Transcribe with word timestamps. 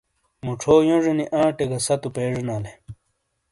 مُچھو 0.45 0.75
یونجینی 0.87 1.25
آٹے 1.41 1.65
گہ 1.69 1.79
ستُو 1.85 2.09
پیجینالے۔ 2.15 2.71